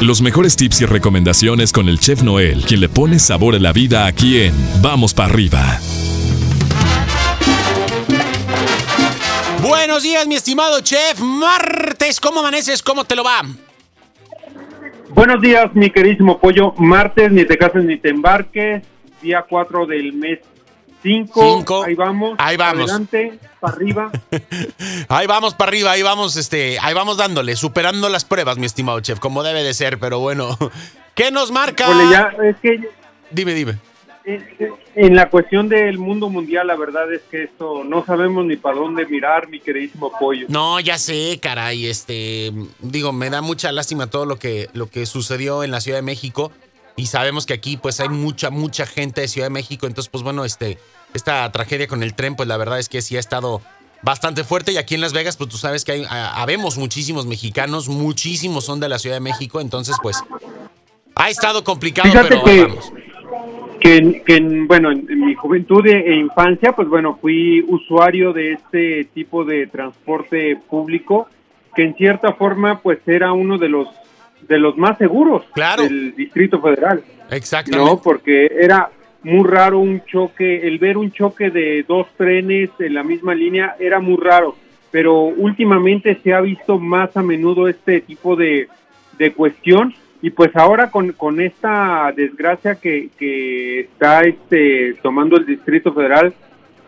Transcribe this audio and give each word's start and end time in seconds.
Los 0.00 0.22
mejores 0.22 0.56
tips 0.56 0.80
y 0.80 0.86
recomendaciones 0.86 1.74
con 1.74 1.86
el 1.90 1.98
chef 2.00 2.22
Noel, 2.22 2.64
quien 2.64 2.80
le 2.80 2.88
pone 2.88 3.18
sabor 3.18 3.54
a 3.54 3.58
la 3.58 3.70
vida 3.70 4.06
aquí 4.06 4.40
en 4.40 4.54
Vamos 4.80 5.12
para 5.12 5.28
arriba. 5.28 5.78
Buenos 9.60 10.02
días, 10.02 10.26
mi 10.26 10.36
estimado 10.36 10.80
chef. 10.80 11.20
Martes, 11.20 12.18
¿cómo 12.18 12.40
amaneces? 12.40 12.82
¿Cómo 12.82 13.04
te 13.04 13.14
lo 13.14 13.24
va? 13.24 13.42
Buenos 15.10 15.42
días, 15.42 15.66
mi 15.74 15.90
queridísimo 15.90 16.40
pollo. 16.40 16.72
Martes, 16.78 17.30
ni 17.30 17.44
te 17.44 17.58
cases 17.58 17.84
ni 17.84 17.98
te 17.98 18.08
embarques. 18.08 18.82
Día 19.20 19.44
4 19.46 19.84
del 19.84 20.14
mes 20.14 20.38
5. 21.02 21.84
Ahí 21.84 21.94
vamos. 21.94 22.34
Ahí 22.38 22.56
vamos. 22.56 22.90
Adelante, 22.90 23.38
para 23.58 23.74
arriba. 23.74 24.10
ahí 25.08 25.26
vamos 25.26 25.54
para 25.54 25.70
arriba, 25.70 25.92
ahí 25.92 26.02
vamos, 26.02 26.36
este, 26.36 26.78
ahí 26.80 26.94
vamos 26.94 27.16
dándole, 27.16 27.56
superando 27.56 28.08
las 28.08 28.24
pruebas, 28.24 28.58
mi 28.58 28.66
estimado 28.66 29.00
chef, 29.00 29.18
como 29.18 29.42
debe 29.42 29.62
de 29.62 29.74
ser, 29.74 29.98
pero 29.98 30.18
bueno. 30.18 30.56
¿Qué 31.14 31.30
nos 31.30 31.50
marca? 31.50 31.86
ya, 32.10 32.32
es 32.44 32.56
que. 32.56 32.80
Dime, 33.30 33.54
dime. 33.54 33.78
En 34.94 35.16
la 35.16 35.28
cuestión 35.28 35.68
del 35.68 35.98
mundo 35.98 36.28
mundial, 36.28 36.66
la 36.66 36.76
verdad 36.76 37.12
es 37.12 37.22
que 37.30 37.44
esto 37.44 37.84
no 37.84 38.04
sabemos 38.04 38.44
ni 38.44 38.56
para 38.56 38.76
dónde 38.76 39.06
mirar, 39.06 39.48
mi 39.48 39.60
queridísimo 39.60 40.12
pollo. 40.18 40.46
No, 40.48 40.78
ya 40.78 40.98
sé, 40.98 41.38
caray, 41.40 41.86
este, 41.86 42.52
digo, 42.80 43.12
me 43.12 43.30
da 43.30 43.40
mucha 43.40 43.72
lástima 43.72 44.08
todo 44.08 44.26
lo 44.26 44.38
que, 44.38 44.68
lo 44.72 44.88
que 44.88 45.06
sucedió 45.06 45.64
en 45.64 45.70
la 45.70 45.80
Ciudad 45.80 45.98
de 45.98 46.02
México 46.02 46.52
y 46.96 47.06
sabemos 47.06 47.46
que 47.46 47.54
aquí 47.54 47.76
pues 47.76 48.00
hay 48.00 48.08
mucha, 48.08 48.50
mucha 48.50 48.86
gente 48.86 49.22
de 49.22 49.28
Ciudad 49.28 49.46
de 49.46 49.52
México, 49.52 49.86
entonces 49.86 50.10
pues 50.10 50.22
bueno, 50.22 50.44
este, 50.44 50.78
esta 51.14 51.50
tragedia 51.52 51.86
con 51.86 52.02
el 52.02 52.14
tren 52.14 52.36
pues 52.36 52.48
la 52.48 52.56
verdad 52.56 52.78
es 52.78 52.88
que 52.88 53.02
sí 53.02 53.16
ha 53.16 53.20
estado 53.20 53.62
bastante 54.02 54.44
fuerte. 54.44 54.72
Y 54.72 54.78
aquí 54.78 54.94
en 54.94 55.00
Las 55.00 55.12
Vegas 55.12 55.36
pues 55.36 55.50
tú 55.50 55.56
sabes 55.56 55.84
que 55.84 55.92
hay, 55.92 56.06
habemos 56.08 56.78
muchísimos 56.78 57.26
mexicanos, 57.26 57.88
muchísimos 57.88 58.64
son 58.64 58.80
de 58.80 58.88
la 58.88 58.98
Ciudad 58.98 59.16
de 59.16 59.20
México, 59.20 59.60
entonces 59.60 59.96
pues 60.02 60.22
ha 61.14 61.30
estado 61.30 61.64
complicado, 61.64 62.10
pero 62.28 62.44
que, 62.44 62.62
vamos. 62.62 62.92
Que, 63.80 64.64
bueno, 64.66 64.90
en, 64.90 65.06
mi 65.24 65.34
juventud 65.34 65.86
e 65.86 66.14
infancia 66.14 66.72
pues 66.72 66.88
bueno, 66.88 67.18
fui 67.20 67.64
usuario 67.68 68.32
de 68.32 68.52
este 68.52 69.04
tipo 69.14 69.44
de 69.44 69.66
transporte 69.66 70.56
público 70.68 71.28
que 71.74 71.82
en 71.82 71.94
cierta 71.94 72.32
forma 72.32 72.80
pues 72.80 72.98
era 73.06 73.32
uno 73.32 73.58
de 73.58 73.68
los 73.68 73.88
de 74.50 74.58
los 74.58 74.76
más 74.76 74.98
seguros 74.98 75.44
del 75.78 76.12
Distrito 76.16 76.60
Federal. 76.60 77.02
Exactamente. 77.30 77.88
No, 77.88 78.02
porque 78.02 78.46
era 78.46 78.90
muy 79.22 79.48
raro 79.48 79.78
un 79.78 80.04
choque, 80.04 80.66
el 80.66 80.80
ver 80.80 80.96
un 80.96 81.12
choque 81.12 81.50
de 81.50 81.84
dos 81.86 82.08
trenes 82.16 82.68
en 82.80 82.94
la 82.94 83.04
misma 83.04 83.32
línea 83.32 83.76
era 83.78 84.00
muy 84.00 84.16
raro, 84.16 84.56
pero 84.90 85.22
últimamente 85.22 86.18
se 86.24 86.34
ha 86.34 86.40
visto 86.40 86.80
más 86.80 87.16
a 87.16 87.22
menudo 87.22 87.68
este 87.68 88.00
tipo 88.00 88.34
de, 88.34 88.68
de 89.18 89.32
cuestión 89.32 89.94
y 90.20 90.30
pues 90.30 90.54
ahora 90.56 90.90
con, 90.90 91.12
con 91.12 91.40
esta 91.40 92.12
desgracia 92.14 92.74
que, 92.74 93.10
que 93.16 93.80
está 93.80 94.22
este, 94.22 94.94
tomando 95.00 95.36
el 95.36 95.46
Distrito 95.46 95.94
Federal, 95.94 96.34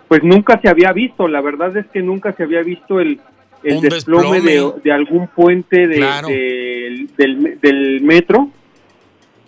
pues 0.08 0.24
nunca 0.24 0.60
se 0.60 0.68
había 0.68 0.92
visto, 0.92 1.28
la 1.28 1.40
verdad 1.40 1.76
es 1.76 1.86
que 1.86 2.02
nunca 2.02 2.32
se 2.32 2.42
había 2.42 2.62
visto 2.62 2.98
el, 2.98 3.20
el 3.64 3.80
desplome, 3.80 4.40
De, 4.40 4.92
algún 4.92 5.28
puente 5.28 5.86
de, 5.86 7.06
del, 7.16 8.00
metro, 8.02 8.50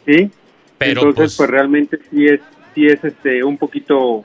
¿sí? 0.07 0.31
Pero 0.79 1.01
Entonces, 1.01 1.15
pues, 1.17 1.37
pues, 1.37 1.51
realmente 1.51 1.99
sí 2.11 2.27
es, 2.27 2.41
sí 2.75 2.87
es 2.87 3.03
este, 3.05 3.45
un 3.45 3.59
poquito 3.59 4.25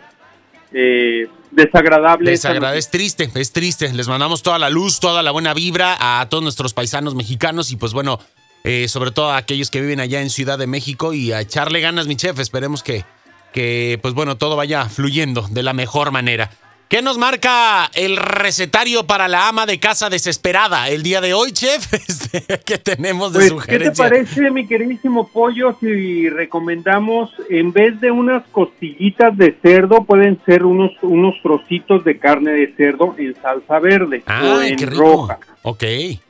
eh, 0.73 1.27
desagradable. 1.51 2.31
Desagradable, 2.31 2.79
es 2.79 2.89
triste, 2.89 3.29
es 3.35 3.51
triste. 3.51 3.93
Les 3.93 4.07
mandamos 4.07 4.43
toda 4.43 4.59
la 4.59 4.69
luz, 4.69 4.99
toda 4.99 5.23
la 5.23 5.31
buena 5.31 5.53
vibra 5.53 5.97
a 5.99 6.27
todos 6.29 6.43
nuestros 6.43 6.73
paisanos 6.73 7.15
mexicanos 7.15 7.71
y 7.71 7.75
pues 7.75 7.93
bueno, 7.93 8.19
eh, 8.63 8.87
sobre 8.87 9.11
todo 9.11 9.31
a 9.31 9.37
aquellos 9.37 9.69
que 9.69 9.81
viven 9.81 9.99
allá 9.99 10.21
en 10.21 10.29
Ciudad 10.29 10.57
de 10.57 10.67
México 10.67 11.13
y 11.13 11.31
a 11.31 11.41
echarle 11.41 11.81
ganas, 11.81 12.07
mi 12.07 12.15
chef. 12.15 12.39
Esperemos 12.39 12.83
que, 12.83 13.05
que 13.53 13.99
pues 14.01 14.13
bueno, 14.13 14.37
todo 14.37 14.55
vaya 14.55 14.85
fluyendo 14.85 15.47
de 15.49 15.63
la 15.63 15.73
mejor 15.73 16.11
manera. 16.11 16.51
¿Qué 16.89 17.03
nos 17.03 17.19
marca 17.19 17.85
el 17.93 18.17
recetario 18.17 19.05
para 19.05 19.27
la 19.27 19.47
ama 19.47 19.67
de 19.67 19.79
casa 19.79 20.09
desesperada 20.09 20.89
el 20.89 21.03
día 21.03 21.21
de 21.21 21.35
hoy, 21.35 21.51
chef? 21.51 21.93
Este, 22.09 22.41
¿Qué 22.65 22.79
tenemos 22.79 23.31
de 23.31 23.39
pues, 23.39 23.49
sugerencia? 23.49 24.05
¿Qué 24.05 24.09
te 24.09 24.09
parece, 24.25 24.49
mi 24.49 24.65
queridísimo 24.65 25.27
pollo, 25.27 25.77
si 25.79 26.27
recomendamos, 26.29 27.31
en 27.47 27.71
vez 27.73 28.01
de 28.01 28.09
unas 28.09 28.43
costillitas 28.47 29.37
de 29.37 29.55
cerdo, 29.61 30.03
pueden 30.03 30.41
ser 30.47 30.65
unos, 30.65 30.91
unos 31.03 31.35
trocitos 31.43 32.03
de 32.03 32.17
carne 32.17 32.53
de 32.53 32.73
cerdo 32.75 33.13
en 33.19 33.35
salsa 33.39 33.77
verde 33.77 34.23
o 34.27 34.59
en 34.59 34.91
roja? 34.91 35.37
Ok. 35.61 35.83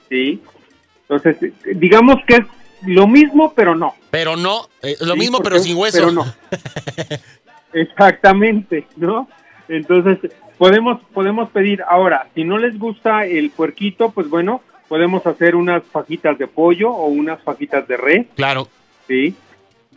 Sí. 0.09 0.41
Entonces, 1.07 1.53
digamos 1.73 2.17
que 2.27 2.35
es 2.35 2.45
lo 2.85 3.07
mismo, 3.07 3.53
pero 3.55 3.75
no. 3.75 3.95
Pero 4.11 4.35
no, 4.35 4.67
eh, 4.81 4.97
lo 4.99 5.15
mismo, 5.15 5.39
pero 5.39 5.57
sin 5.59 5.77
hueso. 5.77 5.99
Pero 5.99 6.11
no. 6.11 6.25
Exactamente, 7.73 8.85
¿no? 8.97 9.29
Entonces, 9.69 10.17
podemos, 10.59 11.01
podemos 11.13 11.49
pedir 11.49 11.81
ahora, 11.89 12.27
si 12.35 12.43
no 12.43 12.59
les 12.59 12.77
gusta 12.77 13.25
el 13.25 13.49
puerquito, 13.49 14.11
pues 14.11 14.29
bueno, 14.29 14.61
podemos 14.87 15.25
hacer 15.25 15.55
unas 15.55 15.81
fajitas 15.91 16.37
de 16.37 16.47
pollo 16.47 16.91
o 16.91 17.07
unas 17.07 17.41
fajitas 17.41 17.87
de 17.87 17.97
res. 17.97 18.27
Claro. 18.35 18.67
Sí, 19.07 19.33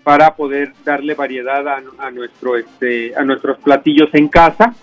para 0.04 0.34
poder 0.36 0.72
darle 0.84 1.14
variedad 1.14 1.66
a, 1.98 2.10
nuestro, 2.10 2.56
este, 2.56 3.14
a 3.14 3.24
nuestros 3.24 3.58
platillos 3.58 4.08
en 4.14 4.28
casa. 4.28 4.74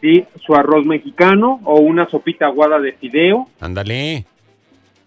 Sí, 0.00 0.24
su 0.44 0.54
arroz 0.54 0.86
mexicano 0.86 1.60
o 1.64 1.80
una 1.80 2.08
sopita 2.08 2.46
aguada 2.46 2.78
de 2.78 2.92
fideo. 2.92 3.48
Ándale. 3.60 4.26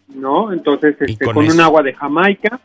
¿No? 0.10 0.52
Entonces, 0.52 0.96
este, 1.00 1.26
con, 1.26 1.38
un 1.38 1.62
agua 1.62 1.84
de 1.84 1.94
Jamaica. 1.94 2.60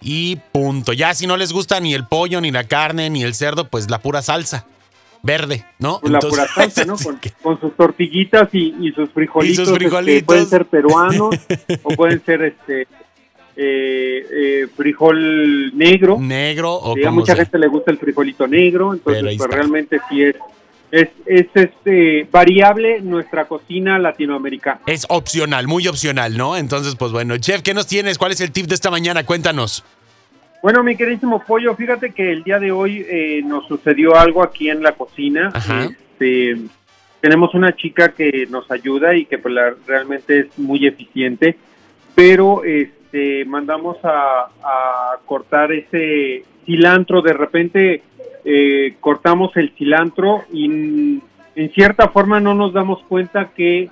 Y 0.00 0.36
punto. 0.52 0.92
Ya 0.92 1.14
si 1.14 1.26
no 1.26 1.36
les 1.36 1.52
gusta 1.52 1.80
ni 1.80 1.94
el 1.94 2.06
pollo, 2.06 2.40
ni 2.40 2.50
la 2.50 2.64
carne, 2.64 3.10
ni 3.10 3.22
el 3.22 3.34
cerdo, 3.34 3.68
pues 3.68 3.90
la 3.90 3.98
pura 3.98 4.22
salsa 4.22 4.66
verde, 5.26 5.64
¿no? 5.78 6.00
Con 6.00 6.12
la 6.12 6.20
pura 6.20 6.46
salsa, 6.46 6.84
¿no? 6.86 6.96
Con, 7.42 7.60
sus 7.60 7.76
tortillitas 7.76 8.48
y, 8.54 8.92
sus 8.94 9.10
frijolitos. 9.10 9.52
Y 9.52 9.56
sus 9.56 9.68
este, 9.68 9.78
frijolitos. 9.78 10.22
pueden 10.22 10.46
ser 10.46 10.64
peruanos 10.64 11.34
o 11.82 11.90
pueden 11.90 12.24
ser 12.24 12.42
este 12.42 12.82
eh, 13.56 14.26
eh, 14.32 14.66
frijol 14.74 15.76
negro. 15.76 16.18
Negro 16.18 16.74
o 16.74 16.94
A 17.06 17.10
mucha 17.10 17.36
gente 17.36 17.58
le 17.58 17.68
gusta 17.68 17.90
el 17.90 17.98
frijolito 17.98 18.46
negro, 18.46 18.94
entonces 18.94 19.36
pues 19.36 19.50
realmente 19.50 19.98
sí 20.08 20.22
es 20.22 20.36
es, 20.90 21.08
es 21.26 21.46
este 21.54 22.28
variable 22.30 23.00
nuestra 23.00 23.46
cocina 23.46 23.98
latinoamericana. 23.98 24.80
Es 24.86 25.06
opcional, 25.08 25.66
muy 25.66 25.88
opcional, 25.88 26.36
¿no? 26.36 26.56
Entonces, 26.56 26.94
pues 26.96 27.12
bueno, 27.12 27.36
chef, 27.38 27.62
¿qué 27.62 27.74
nos 27.74 27.86
tienes? 27.86 28.18
¿Cuál 28.18 28.32
es 28.32 28.40
el 28.40 28.52
tip 28.52 28.66
de 28.66 28.74
esta 28.74 28.90
mañana? 28.90 29.24
Cuéntanos. 29.24 29.84
Bueno, 30.62 30.82
mi 30.82 30.96
queridísimo 30.96 31.42
pollo, 31.44 31.74
fíjate 31.76 32.12
que 32.12 32.32
el 32.32 32.42
día 32.42 32.58
de 32.58 32.72
hoy 32.72 33.04
eh, 33.08 33.42
nos 33.44 33.66
sucedió 33.66 34.16
algo 34.16 34.42
aquí 34.42 34.68
en 34.68 34.82
la 34.82 34.92
cocina. 34.92 35.52
Este, 35.54 36.56
tenemos 37.20 37.54
una 37.54 37.74
chica 37.76 38.12
que 38.12 38.46
nos 38.50 38.70
ayuda 38.70 39.14
y 39.14 39.26
que 39.26 39.38
pues, 39.38 39.54
realmente 39.86 40.40
es 40.40 40.58
muy 40.58 40.86
eficiente, 40.86 41.56
pero 42.14 42.64
este, 42.64 43.44
mandamos 43.44 43.98
a, 44.02 44.48
cortar 45.24 45.72
ese 45.72 46.44
cilantro. 46.64 47.22
De 47.22 47.32
repente 47.32 48.02
eh, 48.44 48.94
cortamos 49.00 49.56
el 49.56 49.72
cilantro 49.76 50.44
y 50.52 51.20
en 51.56 51.70
cierta 51.74 52.08
forma 52.08 52.38
no 52.38 52.54
nos 52.54 52.72
damos 52.72 53.02
cuenta 53.08 53.50
que 53.56 53.90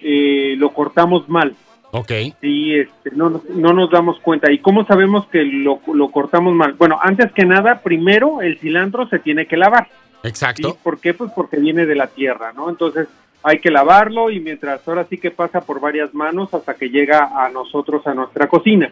eh, 0.00 0.54
lo 0.58 0.70
cortamos 0.70 1.28
mal. 1.28 1.54
Ok. 1.94 2.10
Sí, 2.40 2.74
este, 2.74 3.10
no, 3.14 3.42
no 3.50 3.72
nos 3.74 3.90
damos 3.90 4.18
cuenta. 4.20 4.50
¿Y 4.50 4.58
cómo 4.58 4.86
sabemos 4.86 5.26
que 5.26 5.44
lo, 5.44 5.78
cortamos 6.10 6.54
mal? 6.54 6.72
Bueno, 6.72 6.98
antes 7.00 7.30
que 7.32 7.44
nada, 7.44 7.80
primero 7.82 8.40
el 8.40 8.58
cilantro 8.58 9.06
se 9.08 9.18
tiene 9.18 9.46
que 9.46 9.58
lavar. 9.58 9.88
Exacto. 10.22 10.78
¿Por 10.82 11.00
qué? 11.00 11.12
Pues 11.12 11.30
porque 11.32 11.58
viene 11.58 11.84
de 11.84 11.94
la 11.94 12.06
tierra, 12.06 12.54
¿no? 12.54 12.70
Entonces 12.70 13.08
hay 13.42 13.58
que 13.58 13.70
lavarlo 13.70 14.30
y 14.30 14.40
mientras 14.40 14.86
ahora 14.88 15.04
sí 15.04 15.18
que 15.18 15.30
pasa 15.30 15.60
por 15.60 15.80
varias 15.80 16.14
manos 16.14 16.54
hasta 16.54 16.74
que 16.74 16.88
llega 16.88 17.30
a 17.36 17.50
nosotros, 17.50 18.06
a 18.06 18.14
nuestra 18.14 18.46
cocina. 18.46 18.90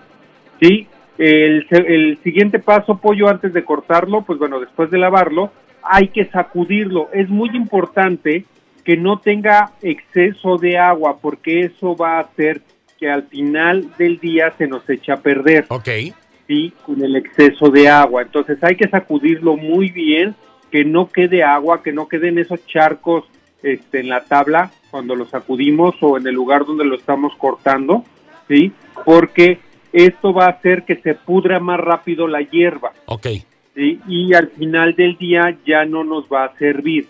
¿Sí? 0.60 0.86
El, 1.16 1.66
el 1.70 2.18
siguiente 2.22 2.58
paso, 2.58 2.98
pollo, 2.98 3.28
antes 3.28 3.54
de 3.54 3.64
cortarlo, 3.64 4.22
pues 4.22 4.38
bueno, 4.38 4.60
después 4.60 4.90
de 4.90 4.98
lavarlo, 4.98 5.50
hay 5.82 6.08
que 6.08 6.26
sacudirlo. 6.26 7.08
Es 7.14 7.30
muy 7.30 7.48
importante 7.56 8.44
que 8.84 8.98
no 8.98 9.20
tenga 9.20 9.72
exceso 9.80 10.58
de 10.58 10.76
agua 10.76 11.16
porque 11.22 11.60
eso 11.60 11.96
va 11.96 12.18
a 12.18 12.20
hacer 12.20 12.60
que 13.00 13.10
al 13.10 13.22
final 13.24 13.90
del 13.96 14.20
día 14.20 14.52
se 14.58 14.68
nos 14.68 14.88
echa 14.88 15.14
a 15.14 15.16
perder. 15.16 15.64
Ok. 15.68 15.88
Sí, 16.46 16.72
con 16.84 17.02
el 17.02 17.16
exceso 17.16 17.70
de 17.70 17.88
agua. 17.88 18.22
Entonces 18.22 18.62
hay 18.62 18.76
que 18.76 18.88
sacudirlo 18.88 19.56
muy 19.56 19.88
bien, 19.88 20.34
que 20.70 20.84
no 20.84 21.08
quede 21.08 21.42
agua, 21.42 21.82
que 21.82 21.92
no 21.92 22.06
queden 22.06 22.38
esos 22.38 22.64
charcos 22.66 23.24
este, 23.62 24.00
en 24.00 24.10
la 24.10 24.24
tabla 24.24 24.70
cuando 24.90 25.14
lo 25.14 25.24
sacudimos 25.24 25.94
o 26.02 26.18
en 26.18 26.26
el 26.26 26.34
lugar 26.34 26.66
donde 26.66 26.84
lo 26.84 26.96
estamos 26.96 27.34
cortando, 27.36 28.04
¿sí? 28.48 28.72
Porque 29.04 29.58
esto 29.92 30.32
va 30.32 30.46
a 30.46 30.50
hacer 30.50 30.84
que 30.84 30.96
se 30.96 31.14
pudra 31.14 31.58
más 31.58 31.80
rápido 31.80 32.28
la 32.28 32.42
hierba. 32.42 32.92
Ok. 33.06 33.26
¿sí? 33.74 34.00
Y 34.06 34.34
al 34.34 34.48
final 34.48 34.94
del 34.94 35.16
día 35.16 35.56
ya 35.66 35.84
no 35.84 36.04
nos 36.04 36.24
va 36.24 36.44
a 36.44 36.56
servir. 36.58 37.08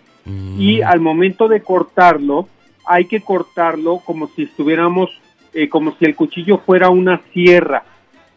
Y 0.58 0.80
mm. 0.80 0.86
al 0.86 1.00
momento 1.00 1.48
de 1.48 1.62
cortarlo, 1.62 2.46
hay 2.86 3.06
que 3.06 3.20
cortarlo 3.20 3.98
como 4.04 4.28
si 4.28 4.42
estuviéramos 4.44 5.10
eh, 5.52 5.68
como 5.68 5.94
si 5.98 6.04
el 6.04 6.14
cuchillo 6.14 6.58
fuera 6.58 6.90
una 6.90 7.20
sierra, 7.32 7.84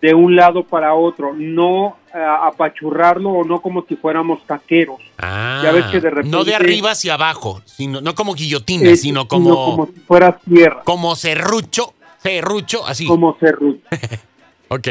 de 0.03 0.13
un 0.13 0.35
lado 0.35 0.65
para 0.65 0.95
otro, 0.95 1.33
no 1.33 1.95
eh, 2.13 2.17
apachurrarlo 2.17 3.29
o 3.29 3.45
no 3.45 3.61
como 3.61 3.85
si 3.87 3.95
fuéramos 3.95 4.45
taqueros. 4.45 4.99
Ah, 5.17 5.61
ya 5.63 5.71
ves 5.71 5.85
que 5.85 6.01
de 6.01 6.09
repente, 6.09 6.29
no 6.29 6.43
de 6.43 6.53
arriba 6.53 6.91
hacia 6.91 7.13
abajo, 7.13 7.61
sino, 7.63 8.01
no 8.01 8.13
como 8.13 8.33
guillotina, 8.33 8.93
sino 8.97 9.29
como... 9.29 9.45
Sino 9.45 9.65
como 9.65 9.85
si 9.85 9.99
fuera 10.01 10.37
tierra. 10.37 10.81
Como 10.83 11.15
serrucho, 11.15 11.93
serrucho, 12.21 12.85
así. 12.85 13.05
Como 13.05 13.37
serrucho. 13.39 13.79
ok. 14.67 14.87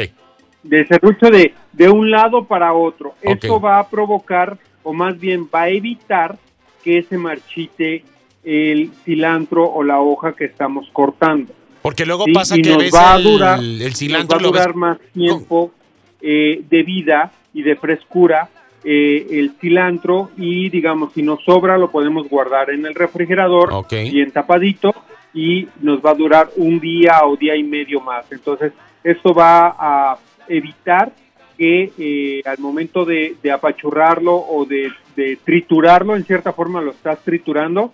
De 0.63 0.87
serrucho 0.87 1.29
de, 1.29 1.53
de 1.73 1.89
un 1.89 2.09
lado 2.09 2.45
para 2.45 2.73
otro. 2.73 3.13
Esto 3.21 3.61
va 3.61 3.77
a 3.77 3.87
provocar, 3.87 4.57
o 4.81 4.93
más 4.93 5.19
bien 5.19 5.47
va 5.53 5.63
a 5.63 5.69
evitar 5.69 6.39
que 6.83 7.03
se 7.03 7.19
marchite 7.19 8.03
el 8.43 8.91
cilantro 9.05 9.71
o 9.71 9.83
la 9.83 9.99
hoja 9.99 10.33
que 10.33 10.45
estamos 10.45 10.89
cortando. 10.91 11.53
Porque 11.83 12.05
luego 12.05 12.23
pasa 12.33 12.55
que 12.55 12.89
va 12.89 13.13
a 13.13 13.19
durar, 13.19 13.59
el, 13.59 13.93
cilantro 13.93 14.37
va 14.37 14.41
a 14.41 14.47
durar 14.47 14.73
más 14.73 14.97
tiempo 15.13 15.73
eh, 16.21 16.63
de 16.69 16.81
vida 16.81 17.33
y 17.53 17.61
de 17.61 17.75
frescura 17.75 18.49
eh, 18.85 19.27
el 19.31 19.51
cilantro 19.59 20.31
y 20.37 20.69
digamos 20.69 21.11
si 21.13 21.21
nos 21.21 21.43
sobra 21.43 21.77
lo 21.77 21.91
podemos 21.91 22.29
guardar 22.29 22.69
en 22.69 22.85
el 22.85 22.95
refrigerador 22.95 23.85
bien 23.89 24.31
tapadito 24.31 24.93
y 25.33 25.67
nos 25.81 25.99
va 25.99 26.11
a 26.11 26.13
durar 26.13 26.51
un 26.55 26.79
día 26.79 27.25
o 27.25 27.35
día 27.35 27.57
y 27.57 27.63
medio 27.63 27.99
más. 27.99 28.31
Entonces 28.31 28.71
esto 29.03 29.33
va 29.33 29.75
a 29.77 30.17
evitar 30.47 31.11
que 31.57 31.91
eh, 31.97 32.43
al 32.45 32.59
momento 32.59 33.03
de, 33.03 33.35
apachurrarlo 33.53 34.35
o 34.35 34.65
de, 34.65 34.89
de, 35.17 35.37
triturarlo, 35.43 36.15
en 36.15 36.23
cierta 36.23 36.53
forma 36.53 36.81
lo 36.81 36.91
estás 36.91 37.19
triturando, 37.25 37.91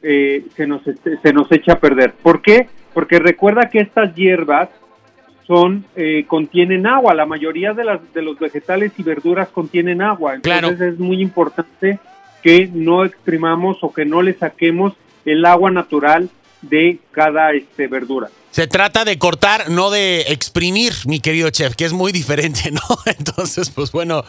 se, 0.00 0.66
nos, 0.66 0.82
se 0.82 1.32
nos 1.32 1.50
echa 1.52 1.74
a 1.74 1.78
perder. 1.80 2.14
¿Por 2.14 2.42
qué? 2.42 2.68
Porque 2.98 3.20
recuerda 3.20 3.70
que 3.70 3.78
estas 3.78 4.12
hierbas 4.16 4.70
son 5.46 5.84
eh, 5.94 6.24
contienen 6.26 6.84
agua, 6.84 7.14
la 7.14 7.26
mayoría 7.26 7.72
de 7.72 7.84
las 7.84 8.00
de 8.12 8.22
los 8.22 8.36
vegetales 8.40 8.90
y 8.98 9.04
verduras 9.04 9.50
contienen 9.50 10.02
agua, 10.02 10.34
entonces 10.34 10.80
es 10.80 10.98
muy 10.98 11.22
importante 11.22 12.00
que 12.42 12.68
no 12.74 13.04
exprimamos 13.04 13.84
o 13.84 13.92
que 13.92 14.04
no 14.04 14.20
le 14.20 14.34
saquemos 14.34 14.94
el 15.24 15.44
agua 15.44 15.70
natural 15.70 16.28
de 16.62 16.98
cada 17.12 17.52
este 17.52 17.86
verdura. 17.86 18.30
Se 18.50 18.66
trata 18.66 19.04
de 19.04 19.18
cortar, 19.18 19.70
no 19.70 19.90
de 19.90 20.22
exprimir, 20.28 20.92
mi 21.04 21.20
querido 21.20 21.50
chef, 21.50 21.76
que 21.76 21.84
es 21.84 21.92
muy 21.92 22.12
diferente, 22.12 22.70
¿no? 22.72 22.80
Entonces, 23.06 23.70
pues 23.70 23.92
bueno, 23.92 24.24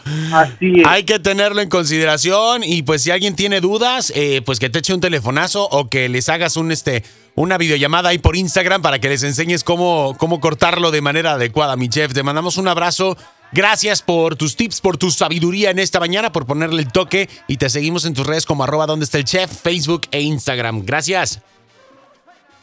hay 0.84 1.04
que 1.04 1.18
tenerlo 1.18 1.60
en 1.60 1.68
consideración 1.68 2.62
y 2.62 2.82
pues 2.82 3.02
si 3.02 3.10
alguien 3.10 3.34
tiene 3.34 3.60
dudas, 3.60 4.12
eh, 4.14 4.42
pues 4.44 4.58
que 4.58 4.70
te 4.70 4.80
eche 4.80 4.94
un 4.94 5.00
telefonazo 5.00 5.68
o 5.68 5.88
que 5.88 6.08
les 6.08 6.28
hagas 6.28 6.56
un 6.56 6.70
este 6.70 7.02
una 7.34 7.58
videollamada 7.58 8.10
ahí 8.10 8.18
por 8.18 8.36
Instagram 8.36 8.82
para 8.82 8.98
que 8.98 9.08
les 9.08 9.22
enseñes 9.22 9.64
cómo, 9.64 10.14
cómo 10.18 10.40
cortarlo 10.40 10.90
de 10.90 11.00
manera 11.00 11.32
adecuada, 11.32 11.76
mi 11.76 11.88
chef. 11.88 12.12
Te 12.12 12.22
mandamos 12.22 12.56
un 12.58 12.68
abrazo. 12.68 13.16
Gracias 13.52 14.02
por 14.02 14.36
tus 14.36 14.54
tips, 14.56 14.80
por 14.80 14.96
tu 14.96 15.10
sabiduría 15.10 15.70
en 15.70 15.78
esta 15.78 15.98
mañana, 15.98 16.30
por 16.30 16.46
ponerle 16.46 16.82
el 16.82 16.92
toque 16.92 17.28
y 17.48 17.56
te 17.56 17.68
seguimos 17.68 18.04
en 18.04 18.14
tus 18.14 18.26
redes 18.26 18.46
como 18.46 18.62
arroba 18.62 18.86
donde 18.86 19.04
está 19.04 19.18
el 19.18 19.24
chef, 19.24 19.50
Facebook 19.50 20.02
e 20.12 20.20
Instagram. 20.20 20.84
Gracias. 20.84 21.40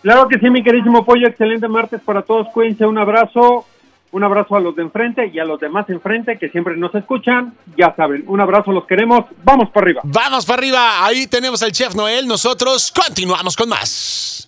Claro 0.07 0.29
que 0.29 0.39
sí, 0.39 0.49
mi 0.49 0.63
queridísimo 0.63 1.03
pollo. 1.03 1.27
Excelente 1.27 1.67
martes 1.67 1.99
para 1.99 2.21
todos. 2.21 2.47
Cuídense. 2.53 2.85
Un 2.85 2.97
abrazo. 2.97 3.65
Un 4.13 4.23
abrazo 4.23 4.55
a 4.55 4.61
los 4.61 4.73
de 4.73 4.83
enfrente 4.83 5.29
y 5.33 5.37
a 5.37 5.43
los 5.43 5.59
demás 5.59 5.89
enfrente 5.89 6.37
que 6.39 6.47
siempre 6.47 6.77
nos 6.77 6.95
escuchan. 6.95 7.53
Ya 7.75 7.93
saben, 7.93 8.23
un 8.25 8.39
abrazo, 8.39 8.71
los 8.71 8.85
queremos. 8.85 9.25
Vamos 9.43 9.69
para 9.69 9.83
arriba. 9.83 10.01
Vamos 10.05 10.45
para 10.45 10.59
arriba. 10.59 11.05
Ahí 11.05 11.27
tenemos 11.27 11.61
al 11.61 11.73
chef 11.73 11.93
Noel. 11.93 12.25
Nosotros 12.25 12.89
continuamos 12.95 13.57
con 13.57 13.67
más. 13.67 14.46